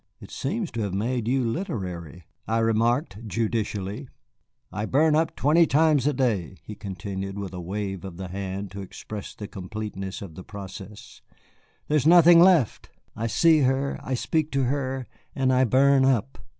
[0.19, 4.09] "It seems to have made you literary," I remarked judicially.
[4.71, 8.71] "I burn up twenty times a day," he continued, with a wave of the hand
[8.71, 11.21] to express the completeness of the process;
[11.87, 12.89] "there is nothing left.
[13.15, 16.39] I see her, I speak to her, and I burn up."